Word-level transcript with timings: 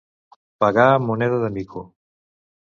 Pagar 0.63 0.85
amb 0.93 1.05
moneda 1.11 1.39
de 1.45 1.53
mico. 1.59 1.85